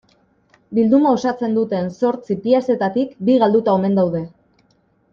[0.77, 4.27] Bilduma osatzen duten zortzi piezetatik bi galduta omen daude.